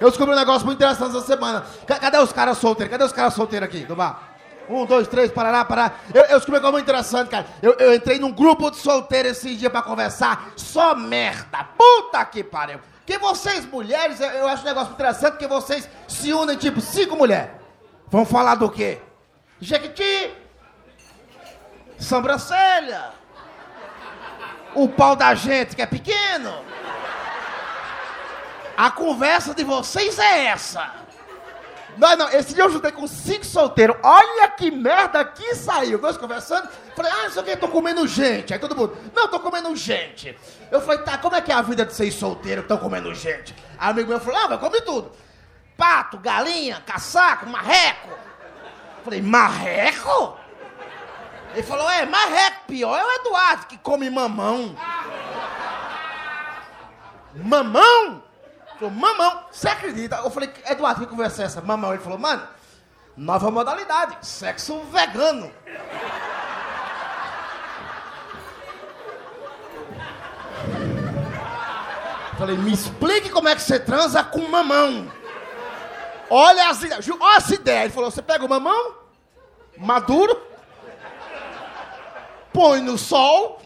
Eu 0.00 0.08
descobri 0.08 0.34
um 0.34 0.38
negócio 0.38 0.66
muito 0.66 0.78
interessante 0.78 1.16
essa 1.16 1.26
semana. 1.26 1.64
Cadê 1.86 2.18
os 2.18 2.32
caras 2.32 2.58
solteiros? 2.58 2.90
Cadê 2.90 3.04
os 3.04 3.12
caras 3.12 3.34
solteiros 3.34 3.68
aqui 3.68 3.84
do 3.84 3.96
bar? 3.96 4.36
Um, 4.68 4.84
dois, 4.84 5.06
três, 5.06 5.30
parará, 5.30 5.64
parará. 5.64 5.92
Eu, 6.12 6.22
eu 6.22 6.36
descobri 6.36 6.56
algo 6.56 6.72
muito 6.72 6.84
interessante, 6.84 7.28
cara. 7.30 7.46
Eu, 7.62 7.74
eu 7.74 7.94
entrei 7.94 8.18
num 8.18 8.32
grupo 8.32 8.70
de 8.70 8.76
solteiros 8.78 9.32
esses 9.32 9.58
dias 9.58 9.70
pra 9.70 9.80
conversar. 9.80 10.50
Só 10.56 10.94
merda. 10.94 11.64
Puta 11.78 12.24
que 12.24 12.42
pariu. 12.42 12.80
Que 13.06 13.18
vocês, 13.18 13.64
mulheres, 13.64 14.20
eu, 14.20 14.28
eu 14.28 14.48
acho 14.48 14.62
um 14.62 14.66
negócio 14.66 14.92
interessante 14.92 15.32
porque 15.32 15.46
vocês 15.46 15.88
se 16.08 16.32
unem, 16.32 16.56
tipo, 16.56 16.80
cinco 16.80 17.16
mulheres. 17.16 17.52
Vão 18.08 18.26
falar 18.26 18.56
do 18.56 18.68
quê? 18.68 19.00
Jequiti. 19.60 20.32
Sobrancelha. 21.98 23.12
O 24.74 24.88
pau 24.88 25.16
da 25.16 25.34
gente 25.34 25.74
que 25.74 25.82
é 25.82 25.86
pequeno. 25.86 26.52
A 28.76 28.90
conversa 28.90 29.54
de 29.54 29.64
vocês 29.64 30.18
é 30.18 30.46
essa. 30.46 31.06
Não, 31.96 32.14
não, 32.14 32.28
esse 32.28 32.54
dia 32.54 32.64
eu 32.64 32.70
juntei 32.70 32.92
com 32.92 33.06
cinco 33.06 33.44
solteiros. 33.46 33.96
Olha 34.02 34.48
que 34.50 34.70
merda 34.70 35.24
que 35.24 35.54
saiu. 35.54 35.98
Nós 35.98 36.18
conversando, 36.18 36.68
falei, 36.94 37.10
ah, 37.10 37.26
isso 37.26 37.40
aqui, 37.40 37.56
tô 37.56 37.68
comendo 37.68 38.06
gente. 38.06 38.52
Aí 38.52 38.58
todo 38.58 38.76
mundo, 38.76 38.96
não, 39.14 39.28
tô 39.28 39.40
comendo 39.40 39.74
gente. 39.74 40.38
Eu 40.70 40.80
falei, 40.82 41.02
tá, 41.02 41.16
como 41.16 41.34
é 41.34 41.40
que 41.40 41.50
é 41.50 41.54
a 41.54 41.62
vida 41.62 41.86
de 41.86 41.94
seis 41.94 42.14
solteiros 42.14 42.66
que 42.66 42.72
estão 42.72 42.76
comendo 42.76 43.14
gente? 43.14 43.54
Aí 43.78 43.90
amigo 43.90 44.10
meu 44.10 44.20
falou, 44.20 44.38
ah, 44.40 44.48
vai 44.48 44.58
comer 44.58 44.82
tudo. 44.82 45.10
Pato, 45.76 46.18
galinha, 46.18 46.82
caçaco, 46.84 47.46
marreco. 47.46 48.10
Eu 48.10 49.04
falei, 49.04 49.22
marreco? 49.22 50.38
Ele 51.54 51.62
falou, 51.62 51.88
é, 51.88 52.04
marreco, 52.04 52.66
pior 52.66 52.98
é 52.98 53.04
o 53.04 53.10
Eduardo 53.20 53.66
que 53.66 53.78
come 53.78 54.10
mamão. 54.10 54.76
Mamão? 57.34 58.22
Falou, 58.78 58.94
mamão, 58.94 59.44
você 59.50 59.68
acredita? 59.68 60.16
Eu 60.16 60.30
falei, 60.30 60.52
Eduardo, 60.66 61.00
que 61.00 61.06
conversa 61.06 61.42
é 61.42 61.46
essa? 61.46 61.60
Mamão. 61.62 61.94
Ele 61.94 62.02
falou, 62.02 62.18
mano, 62.18 62.46
nova 63.16 63.50
modalidade, 63.50 64.18
sexo 64.26 64.80
vegano. 64.92 65.50
Falei, 72.38 72.54
me 72.58 72.72
explique 72.72 73.30
como 73.30 73.48
é 73.48 73.54
que 73.54 73.62
você 73.62 73.80
transa 73.80 74.22
com 74.22 74.46
mamão. 74.46 75.10
Olha 76.28 76.68
as 76.68 76.82
ideias. 76.82 77.08
Olha 77.08 77.36
essa 77.36 77.54
ideia. 77.54 77.84
Ele 77.84 77.92
falou, 77.94 78.10
você 78.10 78.20
pega 78.20 78.44
o 78.44 78.48
mamão, 78.48 78.94
maduro, 79.78 80.38
põe 82.52 82.82
no 82.82 82.98
sol, 82.98 83.62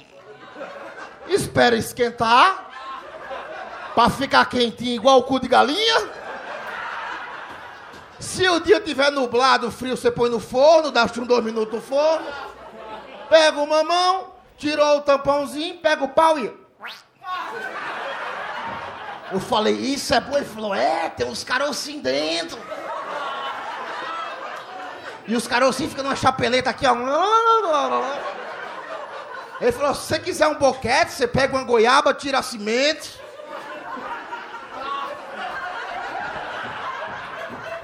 espera 1.26 1.76
esquentar, 1.76 2.69
Pra 3.94 4.08
ficar 4.08 4.44
quentinho 4.46 4.94
igual 4.94 5.18
o 5.18 5.22
cu 5.24 5.40
de 5.40 5.48
galinha. 5.48 6.10
Se 8.18 8.48
o 8.48 8.60
dia 8.60 8.80
tiver 8.80 9.10
nublado, 9.10 9.70
frio, 9.70 9.96
você 9.96 10.10
põe 10.10 10.28
no 10.28 10.38
forno, 10.38 10.90
dá 10.90 11.04
um 11.04 11.24
dois 11.24 11.42
minutos 11.42 11.74
no 11.74 11.80
forno. 11.80 12.26
Pega 13.28 13.58
o 13.58 13.66
mamão, 13.66 14.34
tirou 14.58 14.98
o 14.98 15.00
tampãozinho, 15.00 15.78
pega 15.78 16.04
o 16.04 16.08
pau 16.08 16.38
e. 16.38 16.52
Eu 19.32 19.40
falei, 19.40 19.74
isso 19.74 20.12
é 20.12 20.20
bom. 20.20 20.36
Ele 20.36 20.44
falou, 20.44 20.74
é, 20.74 21.08
tem 21.08 21.26
uns 21.26 21.42
carocinhos 21.42 22.02
dentro. 22.02 22.58
E 25.26 25.34
os 25.34 25.46
carocinhos 25.46 25.92
ficam 25.92 26.04
numa 26.04 26.16
chapeleta 26.16 26.70
aqui, 26.70 26.84
ó. 26.86 26.94
Ele 29.60 29.72
falou, 29.72 29.94
se 29.94 30.06
você 30.06 30.18
quiser 30.18 30.46
um 30.46 30.54
boquete, 30.54 31.12
você 31.12 31.26
pega 31.26 31.56
uma 31.56 31.64
goiaba, 31.64 32.12
tira 32.12 32.38
a 32.38 32.42
semente 32.42 33.20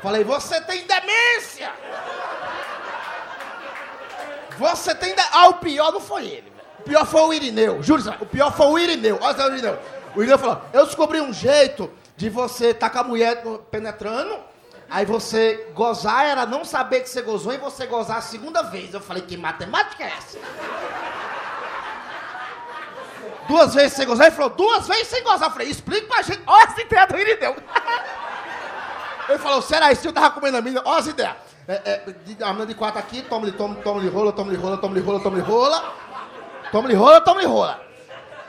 Falei, 0.06 0.22
você 0.22 0.60
tem 0.60 0.86
demência! 0.86 1.68
Você 4.56 4.94
tem. 4.94 5.12
De... 5.12 5.20
Ah, 5.32 5.48
o 5.48 5.54
pior 5.54 5.90
não 5.90 6.00
foi 6.00 6.26
ele. 6.26 6.52
O 6.78 6.82
pior 6.84 7.04
foi 7.04 7.22
o 7.22 7.34
Irineu. 7.34 7.82
Juro, 7.82 8.14
o 8.20 8.24
pior 8.24 8.56
foi 8.56 8.66
o 8.66 8.78
Irineu. 8.78 9.18
Olha 9.20 9.46
o 9.46 9.48
Irineu. 9.48 9.76
O 10.14 10.20
Irineu 10.20 10.38
falou: 10.38 10.62
Eu 10.72 10.86
descobri 10.86 11.20
um 11.20 11.32
jeito 11.32 11.90
de 12.16 12.30
você 12.30 12.66
estar 12.66 12.88
tá 12.88 12.92
com 12.92 13.00
a 13.00 13.08
mulher 13.08 13.42
penetrando, 13.68 14.38
aí 14.88 15.04
você 15.04 15.72
gozar, 15.74 16.24
era 16.24 16.46
não 16.46 16.64
saber 16.64 17.00
que 17.00 17.10
você 17.10 17.20
gozou 17.20 17.52
e 17.52 17.58
você 17.58 17.84
gozar 17.84 18.18
a 18.18 18.22
segunda 18.22 18.62
vez. 18.62 18.94
Eu 18.94 19.00
falei: 19.00 19.24
Que 19.24 19.36
matemática 19.36 20.04
é 20.04 20.12
essa? 20.16 20.38
Duas 23.48 23.74
vezes 23.74 23.94
sem 23.94 24.06
gozar? 24.06 24.28
Ele 24.28 24.36
falou: 24.36 24.50
Duas 24.50 24.86
vezes 24.86 25.08
sem 25.08 25.24
gozar. 25.24 25.48
Eu 25.48 25.52
falei: 25.52 25.68
Explica 25.68 26.06
pra 26.06 26.22
gente. 26.22 26.44
Olha 26.46 26.62
essa 26.62 26.80
ideia 26.80 27.06
do 27.08 27.18
Irineu. 27.18 27.56
Ele 29.28 29.38
falou, 29.38 29.60
será 29.60 29.90
isso? 29.92 30.06
Eu 30.06 30.12
tava 30.12 30.30
comendo 30.30 30.56
a 30.56 30.62
menina, 30.62 30.82
olha 30.84 30.98
as 30.98 31.06
ideias. 31.06 31.36
É, 31.68 31.74
é, 31.74 32.44
a 32.44 32.48
menina 32.48 32.66
de 32.66 32.74
quatro 32.74 32.98
aqui, 33.00 33.22
toma-lhe, 33.22 33.52
toma-lhe, 33.52 33.82
toma-lhe 33.82 34.08
rola, 34.08 34.32
toma-lhe 34.32 34.56
rola, 34.56 34.78
toma-lhe 34.78 35.00
rola, 35.00 35.20
toma-lhe 35.20 35.42
rola. 35.42 35.94
Toma-lhe 36.70 36.94
rola, 36.94 37.20
toma-lhe 37.20 37.46
rola. 37.46 37.80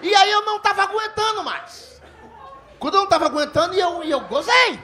E 0.01 0.13
aí 0.13 0.31
eu 0.31 0.45
não 0.45 0.59
tava 0.59 0.83
aguentando 0.83 1.43
mais. 1.43 2.01
Quando 2.79 2.95
eu 2.95 3.01
não 3.01 3.07
tava 3.07 3.25
aguentando, 3.25 3.73
e 3.73 3.79
eu, 3.79 4.03
eu 4.03 4.21
gozei. 4.21 4.79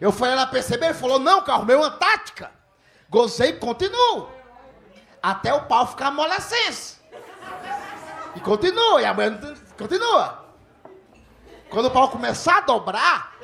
Eu 0.00 0.12
fui 0.12 0.32
lá 0.34 0.46
perceber, 0.46 0.86
ele 0.86 0.94
falou, 0.94 1.18
não, 1.18 1.42
carro, 1.42 1.64
meu 1.64 1.78
uma 1.78 1.90
tática. 1.90 2.50
Gozei 3.08 3.50
e 3.50 3.52
continuo. 3.54 4.28
Até 5.22 5.52
o 5.52 5.62
pau 5.62 5.86
ficar 5.86 6.10
molecense. 6.10 6.98
E 8.36 8.40
continua, 8.40 9.00
e 9.00 9.04
a 9.06 9.14
mulher 9.14 9.38
continua. 9.76 10.44
Quando 11.70 11.86
o 11.86 11.90
pau 11.90 12.08
começar 12.08 12.58
a 12.58 12.60
dobrar, 12.60 13.37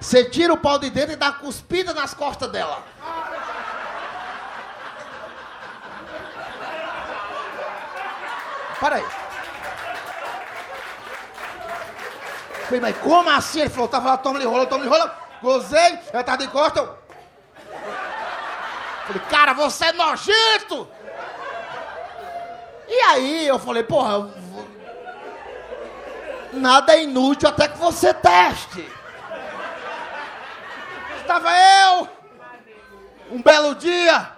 você 0.00 0.24
tira 0.24 0.52
o 0.52 0.56
pau 0.56 0.78
de 0.78 0.88
dentro 0.88 1.12
e 1.12 1.16
dá 1.16 1.30
cuspida 1.30 1.92
nas 1.92 2.14
costas 2.14 2.50
dela. 2.50 2.82
Para 8.80 8.96
aí. 8.96 9.06
Falei, 12.64 12.80
mas 12.80 12.96
como 12.98 13.28
assim? 13.28 13.60
Ele 13.60 13.68
falou, 13.68 13.88
tava 13.88 14.10
lá, 14.10 14.16
toma-lhe 14.16 14.46
rola, 14.46 14.66
toma-lhe 14.66 14.88
rola. 14.88 15.14
Gozei, 15.42 15.98
ela 16.12 16.24
tava 16.24 16.38
de 16.38 16.48
costa. 16.48 16.80
Eu... 16.80 16.98
Falei, 19.06 19.22
cara, 19.28 19.52
você 19.52 19.86
é 19.86 19.92
nojento! 19.92 20.88
E 22.88 23.00
aí 23.02 23.46
eu 23.46 23.58
falei, 23.58 23.82
porra, 23.82 24.30
nada 26.52 26.94
é 26.94 27.02
inútil 27.02 27.48
até 27.48 27.68
que 27.68 27.78
você 27.78 28.14
teste 28.14 28.99
estava 31.30 31.52
eu, 31.56 32.08
um 33.30 33.40
belo 33.40 33.76
dia, 33.76 34.32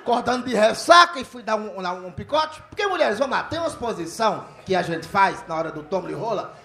acordando 0.00 0.48
de 0.48 0.54
ressaca 0.54 1.20
e 1.20 1.24
fui 1.24 1.44
dar 1.44 1.54
um, 1.54 1.78
um, 1.78 2.06
um 2.06 2.10
picote. 2.10 2.60
Porque, 2.68 2.84
mulheres, 2.88 3.20
vamos 3.20 3.36
lá, 3.36 3.44
tem 3.44 3.60
uma 3.60 3.68
exposição 3.68 4.44
que 4.66 4.74
a 4.74 4.82
gente 4.82 5.06
faz 5.06 5.46
na 5.46 5.54
hora 5.54 5.70
do 5.70 5.84
tomo 5.84 6.10
e 6.10 6.12
rola, 6.12 6.56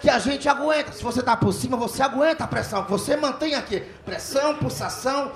que 0.00 0.10
a 0.10 0.18
gente 0.18 0.48
aguenta. 0.48 0.90
Se 0.90 1.04
você 1.04 1.22
tá 1.22 1.36
por 1.36 1.52
cima, 1.52 1.76
você 1.76 2.02
aguenta 2.02 2.42
a 2.42 2.46
pressão. 2.48 2.82
Você 2.84 3.16
mantém 3.16 3.54
aqui 3.54 3.80
pressão, 4.04 4.56
pulsação, 4.56 5.32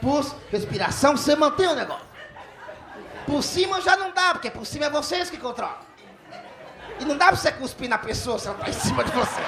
pulso, 0.00 0.34
respiração, 0.50 1.14
você 1.14 1.36
mantém 1.36 1.66
o 1.66 1.74
negócio. 1.74 2.06
Por 3.26 3.42
cima 3.42 3.80
já 3.82 3.94
não 3.94 4.10
dá, 4.10 4.32
porque 4.32 4.50
por 4.50 4.64
cima 4.64 4.86
é 4.86 4.90
vocês 4.90 5.28
que 5.28 5.36
controlam. 5.36 5.76
E 6.98 7.04
não 7.04 7.18
dá 7.18 7.26
pra 7.26 7.36
você 7.36 7.52
cuspir 7.52 7.90
na 7.90 7.98
pessoa 7.98 8.38
se 8.38 8.48
ela 8.48 8.56
tá 8.56 8.70
em 8.70 8.72
cima 8.72 9.04
de 9.04 9.12
você. 9.12 9.42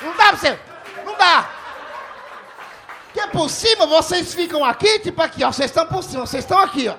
Não 0.00 0.16
dá 0.16 0.28
pra 0.28 0.36
você. 0.36 0.58
Não 1.04 1.16
dá. 1.18 1.63
Por 3.34 3.50
cima, 3.50 3.84
vocês 3.84 4.32
ficam 4.32 4.64
aqui, 4.64 5.00
tipo 5.00 5.20
aqui, 5.20 5.42
ó. 5.42 5.50
Vocês 5.50 5.68
estão 5.68 5.84
por 5.86 6.04
cima, 6.04 6.24
vocês 6.24 6.44
estão 6.44 6.56
aqui, 6.56 6.88
ó. 6.88 6.94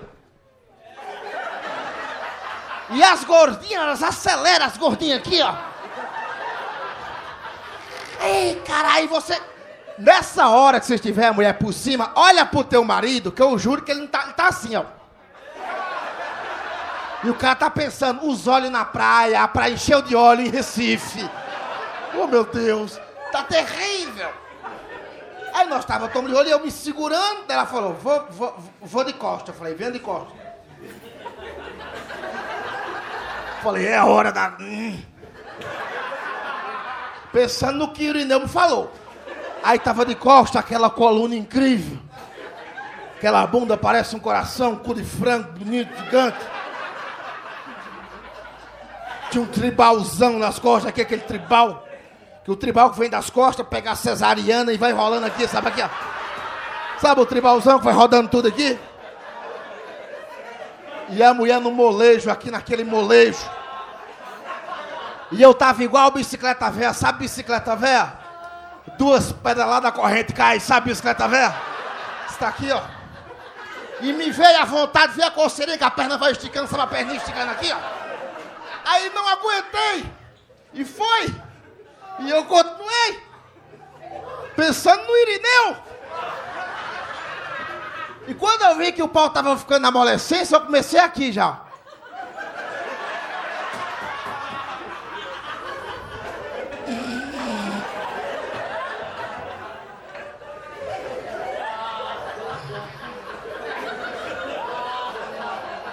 E 2.89 3.01
as 3.01 3.23
gordinhas, 3.23 3.81
elas 3.81 4.03
aceleram 4.03 4.65
as 4.65 4.75
gordinhas 4.75 5.19
aqui, 5.19 5.41
ó. 5.41 5.55
Ei, 8.21 8.61
caralho, 8.67 9.07
você. 9.07 9.41
Nessa 9.97 10.49
hora 10.49 10.81
que 10.81 10.85
você 10.85 10.95
estiver 10.95 11.27
a 11.27 11.33
mulher 11.33 11.57
por 11.57 11.71
cima, 11.71 12.11
olha 12.15 12.45
pro 12.45 12.65
teu 12.65 12.83
marido, 12.83 13.31
que 13.31 13.41
eu 13.41 13.57
juro 13.57 13.81
que 13.81 13.91
ele 13.91 14.01
não 14.01 14.07
tá, 14.07 14.23
ele 14.25 14.33
tá 14.33 14.47
assim, 14.49 14.75
ó. 14.75 14.83
E 17.23 17.29
o 17.29 17.35
cara 17.35 17.55
tá 17.55 17.69
pensando, 17.69 18.27
os 18.27 18.45
olhos 18.45 18.69
na 18.69 18.83
praia, 18.83 19.41
a 19.41 19.47
praia 19.47 19.73
encheu 19.73 20.01
de 20.01 20.17
óleo 20.17 20.41
em 20.41 20.49
Recife. 20.49 21.27
Oh, 22.13 22.27
meu 22.27 22.43
Deus, 22.43 22.99
tá 23.31 23.41
terrível. 23.43 24.29
Aí 25.55 25.67
nós 25.67 25.79
estávamos 25.79 26.11
tomando 26.11 26.35
olho 26.35 26.49
e 26.49 26.51
eu 26.51 26.59
me 26.59 26.69
segurando. 26.69 27.45
Ela 27.47 27.65
falou, 27.65 27.93
vou, 27.93 28.27
vou, 28.29 28.57
vou 28.81 29.03
de 29.05 29.13
costa. 29.13 29.51
Eu 29.51 29.55
falei, 29.55 29.73
vem 29.73 29.89
de 29.89 29.99
costa. 29.99 30.33
Falei, 33.63 33.87
é 33.87 33.95
a 33.95 34.03
hora 34.03 34.33
da. 34.33 34.57
Hum. 34.59 35.01
Pensando 37.31 37.77
no 37.77 37.93
que 37.93 38.03
o 38.03 38.09
Irineu 38.09 38.41
me 38.41 38.49
falou. 38.49 38.91
Aí 39.63 39.79
tava 39.79 40.05
de 40.05 40.13
costa, 40.13 40.59
aquela 40.59 40.89
coluna 40.89 41.35
incrível. 41.35 41.99
Aquela 43.15 43.47
bunda 43.47 43.77
parece 43.77 44.13
um 44.13 44.19
coração, 44.19 44.75
cu 44.75 44.93
de 44.93 45.05
frango, 45.05 45.53
bonito, 45.53 45.97
gigante. 45.97 46.45
Tinha 49.31 49.41
um 49.41 49.47
tribalzão 49.47 50.37
nas 50.37 50.59
costas 50.59 50.89
aqui, 50.89 51.01
aquele 51.01 51.21
tribal. 51.21 51.84
Que 52.45 52.51
o 52.51 52.55
tribal 52.55 52.91
que 52.91 52.99
vem 52.99 53.09
das 53.09 53.31
costas, 53.31 53.65
pega 53.67 53.91
a 53.91 53.95
cesariana 53.95 54.71
e 54.71 54.77
vai 54.77 54.91
rolando 54.91 55.25
aqui, 55.25 55.47
sabe 55.47 55.69
aqui, 55.69 55.81
ó. 55.81 55.89
Sabe 56.99 57.19
o 57.19 57.25
tribalzão 57.25 57.79
que 57.79 57.85
vai 57.85 57.93
rodando 57.93 58.29
tudo 58.29 58.47
aqui? 58.47 58.79
E 61.09 61.23
a 61.23 61.33
mulher 61.33 61.59
no 61.59 61.71
molejo, 61.71 62.29
aqui 62.29 62.51
naquele 62.51 62.83
molejo. 62.83 63.43
E 65.31 65.41
eu 65.41 65.55
tava 65.55 65.83
igual 65.83 66.11
bicicleta 66.11 66.69
véia, 66.69 66.93
sabe 66.93 67.19
bicicleta 67.19 67.75
véia? 67.75 68.13
Duas 68.95 69.31
pedaladas 69.31 69.83
da 69.83 69.91
corrente 69.91 70.31
cai, 70.31 70.59
sabe 70.59 70.91
bicicleta 70.91 71.27
véia? 71.27 71.55
Está 72.29 72.49
aqui, 72.49 72.71
ó. 72.71 72.81
E 74.01 74.13
me 74.13 74.29
veio 74.29 74.61
a 74.61 74.65
vontade, 74.65 75.13
veio 75.13 75.27
a 75.27 75.31
coceirinha, 75.31 75.79
que 75.79 75.83
a 75.83 75.89
perna 75.89 76.15
vai 76.15 76.31
esticando, 76.31 76.67
sabe 76.67 76.83
a 76.83 76.87
perninha 76.87 77.17
esticando 77.17 77.51
aqui, 77.51 77.71
ó. 77.71 77.77
Aí 78.85 79.09
não 79.15 79.27
aguentei. 79.27 80.05
E 80.75 80.85
foi. 80.85 81.44
E 82.19 82.29
eu 82.29 82.45
continuei. 82.45 83.23
Pensando 84.55 85.05
no 85.05 85.17
Irineu. 85.17 85.77
E 88.27 88.33
quando 88.33 88.61
eu 88.63 88.75
vi 88.77 88.91
que 88.91 89.03
o 89.03 89.07
pau 89.07 89.29
tava 89.29 89.55
ficando 89.57 89.81
na 89.81 89.89
amolescência, 89.89 90.55
eu 90.55 90.61
comecei 90.61 90.99
aqui 90.99 91.31
já. 91.31 91.61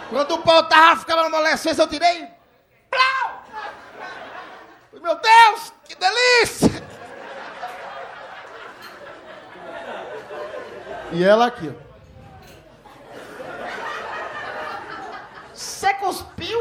Quando 0.09 0.35
o 0.35 0.43
pau 0.43 0.63
tava 0.69 1.01
ficando 1.01 1.23
na 1.23 1.27
amolescência, 1.27 1.83
eu 1.83 1.89
tirei. 1.89 2.29
Plau! 2.91 3.45
Meu 4.93 5.17
Deus, 5.17 5.73
que 5.85 5.95
delícia! 5.95 6.83
E 11.13 11.23
ela 11.23 11.47
aqui, 11.47 11.69
ó. 11.69 11.93
Você 15.53 15.93
cuspiu? 15.95 16.59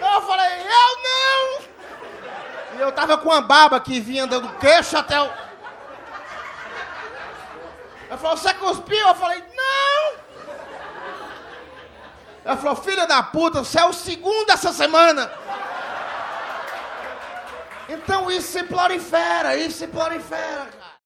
Eu 0.00 0.22
falei, 0.22 0.60
eu 0.60 0.98
não! 1.02 1.62
E 2.76 2.80
eu 2.80 2.92
tava 2.92 3.16
com 3.16 3.30
uma 3.30 3.40
baba 3.40 3.80
que 3.80 3.98
vinha 3.98 4.26
dando 4.26 4.52
queixo 4.58 4.98
até 4.98 5.18
o. 5.22 5.30
Ela 8.10 8.18
falou, 8.18 8.36
você 8.36 8.52
cuspiu? 8.52 9.08
Eu 9.08 9.14
falei! 9.14 9.51
Ela 12.44 12.56
falou, 12.56 12.76
filha 12.76 13.06
da 13.06 13.22
puta, 13.22 13.60
você 13.60 13.78
é 13.78 13.84
o 13.84 13.92
segundo 13.92 14.50
essa 14.50 14.72
semana! 14.72 15.30
Então 17.88 18.30
isso 18.30 18.52
se 18.52 18.62
prolifera, 18.64 19.56
isso 19.56 19.78
se 19.78 19.86
prolifera, 19.86 20.66
cara. 20.66 21.01